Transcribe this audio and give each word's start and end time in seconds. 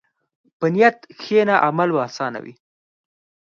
په 0.59 0.65
نیت 0.73 0.97
کښېنه، 1.19 1.55
عمل 1.67 1.89
به 1.93 1.99
اسانه 2.07 2.39
وي. 2.43 2.53